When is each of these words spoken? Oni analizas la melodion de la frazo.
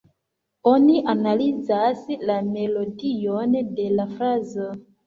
Oni 0.71 0.95
analizas 1.13 2.01
la 2.31 2.41
melodion 2.49 3.57
de 3.79 3.89
la 4.01 4.13
frazo. 4.19 4.73